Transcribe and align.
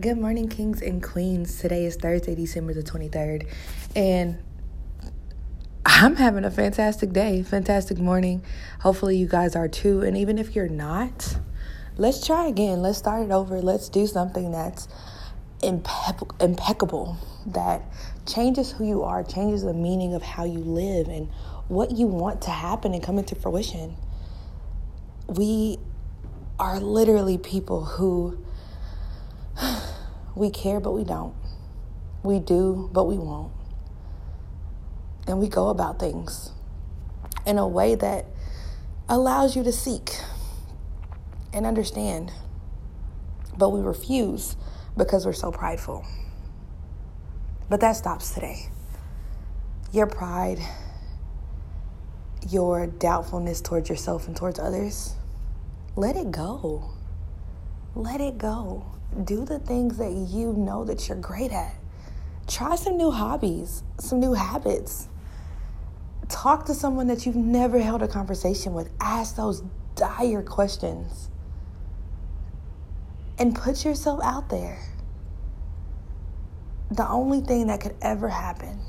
Good 0.00 0.18
morning, 0.18 0.48
kings 0.48 0.82
and 0.82 1.00
queens. 1.00 1.60
Today 1.60 1.84
is 1.84 1.94
Thursday, 1.94 2.34
December 2.34 2.74
the 2.74 2.82
23rd, 2.82 3.48
and 3.94 4.42
I'm 5.86 6.16
having 6.16 6.44
a 6.44 6.50
fantastic 6.50 7.12
day, 7.12 7.44
fantastic 7.44 7.98
morning. 7.98 8.44
Hopefully, 8.80 9.16
you 9.16 9.28
guys 9.28 9.54
are 9.54 9.68
too. 9.68 10.02
And 10.02 10.16
even 10.16 10.36
if 10.36 10.56
you're 10.56 10.66
not, 10.66 11.38
let's 11.96 12.26
try 12.26 12.48
again. 12.48 12.82
Let's 12.82 12.98
start 12.98 13.24
it 13.24 13.30
over. 13.30 13.62
Let's 13.62 13.88
do 13.88 14.08
something 14.08 14.50
that's 14.50 14.88
impe- 15.60 16.42
impeccable, 16.42 17.16
that 17.46 17.80
changes 18.26 18.72
who 18.72 18.84
you 18.84 19.04
are, 19.04 19.22
changes 19.22 19.62
the 19.62 19.74
meaning 19.74 20.12
of 20.12 20.24
how 20.24 20.42
you 20.44 20.58
live 20.58 21.06
and 21.06 21.28
what 21.68 21.92
you 21.92 22.08
want 22.08 22.42
to 22.42 22.50
happen 22.50 22.94
and 22.94 23.02
come 23.02 23.16
into 23.16 23.36
fruition. 23.36 23.94
We 25.28 25.78
are 26.58 26.80
literally 26.80 27.38
people 27.38 27.84
who 27.84 28.44
we 30.34 30.50
care, 30.50 30.80
but 30.80 30.92
we 30.92 31.04
don't. 31.04 31.34
We 32.22 32.40
do, 32.40 32.88
but 32.92 33.04
we 33.04 33.16
won't. 33.16 33.52
And 35.26 35.38
we 35.38 35.48
go 35.48 35.68
about 35.68 35.98
things 35.98 36.52
in 37.46 37.58
a 37.58 37.66
way 37.66 37.94
that 37.94 38.26
allows 39.08 39.54
you 39.54 39.62
to 39.64 39.72
seek 39.72 40.10
and 41.52 41.66
understand. 41.66 42.32
But 43.56 43.70
we 43.70 43.80
refuse 43.80 44.56
because 44.96 45.26
we're 45.26 45.32
so 45.32 45.52
prideful. 45.52 46.04
But 47.68 47.80
that 47.80 47.96
stops 47.96 48.34
today. 48.34 48.68
Your 49.92 50.06
pride, 50.06 50.58
your 52.48 52.86
doubtfulness 52.86 53.60
towards 53.60 53.88
yourself 53.88 54.26
and 54.26 54.36
towards 54.36 54.58
others, 54.58 55.14
let 55.96 56.16
it 56.16 56.30
go. 56.30 56.90
Let 57.96 58.20
it 58.20 58.38
go 58.38 58.84
do 59.22 59.44
the 59.44 59.60
things 59.60 59.98
that 59.98 60.10
you 60.10 60.52
know 60.52 60.84
that 60.84 61.08
you're 61.08 61.16
great 61.16 61.52
at. 61.52 61.76
Try 62.48 62.74
some 62.74 62.96
new 62.96 63.12
hobbies, 63.12 63.84
some 63.98 64.18
new 64.18 64.34
habits. 64.34 65.08
Talk 66.28 66.66
to 66.66 66.74
someone 66.74 67.06
that 67.06 67.24
you've 67.24 67.36
never 67.36 67.78
held 67.78 68.02
a 68.02 68.08
conversation 68.08 68.74
with. 68.74 68.90
Ask 69.00 69.36
those 69.36 69.62
dire 69.94 70.42
questions. 70.42 71.30
And 73.38 73.54
put 73.54 73.84
yourself 73.84 74.20
out 74.24 74.48
there. 74.48 74.78
The 76.90 77.08
only 77.08 77.40
thing 77.40 77.68
that 77.68 77.80
could 77.80 77.94
ever 78.02 78.28
happen 78.28 78.80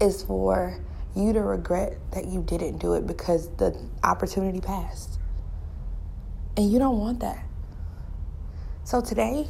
is 0.00 0.22
for 0.22 0.80
you 1.14 1.34
to 1.34 1.42
regret 1.42 1.98
that 2.12 2.26
you 2.26 2.42
didn't 2.42 2.78
do 2.78 2.94
it 2.94 3.06
because 3.06 3.48
the 3.56 3.78
opportunity 4.02 4.60
passed. 4.60 5.18
And 6.56 6.70
you 6.70 6.78
don't 6.78 6.98
want 6.98 7.20
that. 7.20 7.44
So 8.84 9.00
today, 9.00 9.46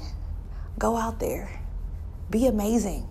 go 0.79 0.97
out 0.97 1.19
there, 1.19 1.61
be 2.31 2.47
amazing, 2.47 3.09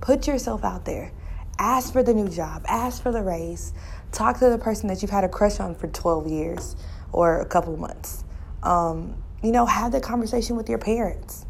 put 0.00 0.26
yourself 0.26 0.64
out 0.64 0.84
there, 0.84 1.12
ask 1.58 1.92
for 1.92 2.02
the 2.02 2.14
new 2.14 2.28
job, 2.28 2.64
ask 2.68 3.02
for 3.02 3.12
the 3.12 3.22
raise, 3.22 3.72
talk 4.12 4.38
to 4.38 4.48
the 4.48 4.58
person 4.58 4.88
that 4.88 5.02
you've 5.02 5.10
had 5.10 5.24
a 5.24 5.28
crush 5.28 5.60
on 5.60 5.74
for 5.74 5.88
12 5.88 6.28
years 6.28 6.76
or 7.12 7.40
a 7.40 7.46
couple 7.46 7.76
months. 7.76 8.24
Um, 8.62 9.22
you 9.42 9.52
know, 9.52 9.66
have 9.66 9.92
the 9.92 10.00
conversation 10.00 10.56
with 10.56 10.68
your 10.68 10.78
parents, 10.78 11.44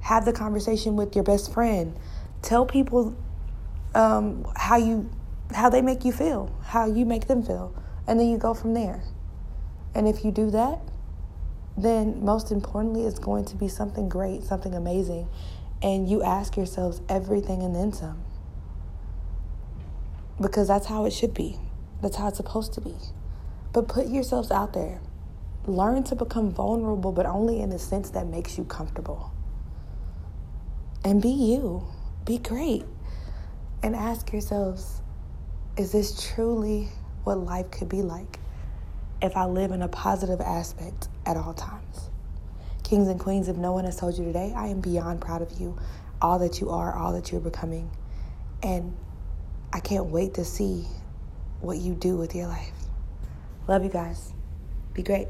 have 0.00 0.24
the 0.24 0.32
conversation 0.32 0.96
with 0.96 1.14
your 1.14 1.24
best 1.24 1.52
friend. 1.52 1.96
Tell 2.42 2.66
people 2.66 3.16
um, 3.94 4.46
how 4.56 4.76
you 4.76 5.10
how 5.54 5.70
they 5.70 5.80
make 5.80 6.04
you 6.04 6.12
feel, 6.12 6.54
how 6.62 6.86
you 6.86 7.06
make 7.06 7.26
them 7.26 7.42
feel, 7.42 7.74
and 8.06 8.20
then 8.20 8.28
you 8.28 8.36
go 8.36 8.54
from 8.54 8.74
there. 8.74 9.02
And 9.94 10.06
if 10.06 10.24
you 10.24 10.30
do 10.30 10.50
that, 10.50 10.78
then 11.82 12.24
most 12.24 12.50
importantly, 12.50 13.04
it's 13.04 13.18
going 13.18 13.44
to 13.46 13.56
be 13.56 13.68
something 13.68 14.08
great, 14.08 14.42
something 14.42 14.74
amazing. 14.74 15.28
And 15.80 16.08
you 16.08 16.22
ask 16.22 16.56
yourselves 16.56 17.00
everything 17.08 17.62
and 17.62 17.74
then 17.74 17.92
some. 17.92 18.22
Because 20.40 20.68
that's 20.68 20.86
how 20.86 21.04
it 21.04 21.12
should 21.12 21.34
be, 21.34 21.56
that's 22.02 22.16
how 22.16 22.28
it's 22.28 22.36
supposed 22.36 22.72
to 22.74 22.80
be. 22.80 22.94
But 23.72 23.88
put 23.88 24.08
yourselves 24.08 24.50
out 24.50 24.72
there. 24.72 25.00
Learn 25.66 26.02
to 26.04 26.14
become 26.14 26.50
vulnerable, 26.50 27.12
but 27.12 27.26
only 27.26 27.60
in 27.60 27.70
the 27.70 27.78
sense 27.78 28.10
that 28.10 28.26
makes 28.26 28.56
you 28.56 28.64
comfortable. 28.64 29.32
And 31.04 31.20
be 31.20 31.28
you, 31.28 31.86
be 32.24 32.38
great. 32.38 32.84
And 33.82 33.94
ask 33.94 34.32
yourselves 34.32 35.02
is 35.76 35.92
this 35.92 36.28
truly 36.34 36.88
what 37.22 37.38
life 37.38 37.70
could 37.70 37.88
be 37.88 38.02
like? 38.02 38.40
If 39.20 39.36
I 39.36 39.46
live 39.46 39.72
in 39.72 39.82
a 39.82 39.88
positive 39.88 40.40
aspect 40.40 41.08
at 41.26 41.36
all 41.36 41.54
times. 41.54 42.10
Kings 42.84 43.08
and 43.08 43.18
queens, 43.20 43.48
if 43.48 43.56
no 43.56 43.72
one 43.72 43.84
has 43.84 43.96
told 43.96 44.16
you 44.16 44.24
today, 44.24 44.52
I 44.56 44.68
am 44.68 44.80
beyond 44.80 45.20
proud 45.20 45.42
of 45.42 45.60
you, 45.60 45.76
all 46.22 46.38
that 46.38 46.60
you 46.60 46.70
are, 46.70 46.94
all 46.94 47.12
that 47.12 47.30
you're 47.30 47.40
becoming. 47.40 47.90
And 48.62 48.96
I 49.72 49.80
can't 49.80 50.06
wait 50.06 50.34
to 50.34 50.44
see 50.44 50.86
what 51.60 51.78
you 51.78 51.94
do 51.94 52.16
with 52.16 52.34
your 52.34 52.46
life. 52.46 52.72
Love 53.66 53.84
you 53.84 53.90
guys. 53.90 54.32
Be 54.94 55.02
great. 55.02 55.28